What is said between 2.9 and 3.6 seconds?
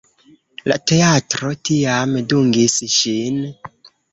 ŝin.